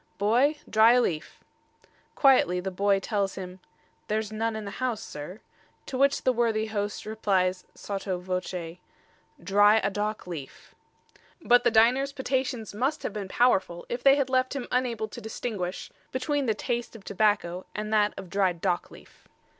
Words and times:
"Boy, 0.17 0.57
dry 0.67 0.93
a 0.93 0.99
leaf." 1.01 1.43
Quietly 2.15 2.59
the 2.59 2.71
boy 2.71 2.99
tells 2.99 3.35
him, 3.35 3.59
"There's 4.07 4.31
none 4.31 4.55
in 4.55 4.65
the 4.65 4.71
house, 4.81 5.03
sir," 5.03 5.41
to 5.85 5.95
which 5.95 6.23
the 6.23 6.33
worthy 6.33 6.65
host 6.65 7.05
replies 7.05 7.65
sotto 7.75 8.17
voce, 8.17 8.77
"Dry 9.43 9.77
a 9.77 9.91
dock 9.91 10.25
leaf." 10.25 10.73
But 11.43 11.63
the 11.63 11.69
diner's 11.69 12.13
potations 12.13 12.73
must 12.73 13.03
have 13.03 13.13
been 13.13 13.27
powerful 13.27 13.85
if 13.89 14.01
they 14.01 14.15
had 14.15 14.31
left 14.31 14.55
him 14.55 14.65
unable 14.71 15.07
to 15.07 15.21
distinguish 15.21 15.91
between 16.11 16.47
the 16.47 16.55
taste 16.55 16.95
of 16.95 17.03
tobacco 17.03 17.67
and 17.75 17.93
that 17.93 18.15
of 18.17 18.31
dried 18.31 18.59
dock 18.59 18.89
leaf. 18.89 19.27